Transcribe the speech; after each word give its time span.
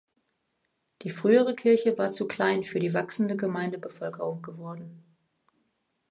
Die 1.03 1.11
frühere 1.11 1.53
Kirche 1.53 1.95
war 1.99 2.09
zu 2.09 2.27
klein 2.27 2.63
für 2.63 2.79
die 2.79 2.95
wachsende 2.95 3.35
Gemeindebevölkerung 3.37 4.41
geworden. 4.41 5.03